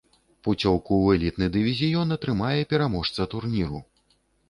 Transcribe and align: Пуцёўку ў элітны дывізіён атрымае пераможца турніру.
Пуцёўку 0.45 0.91
ў 1.01 1.07
элітны 1.19 1.51
дывізіён 1.57 2.17
атрымае 2.19 2.59
пераможца 2.75 3.31
турніру. 3.37 3.89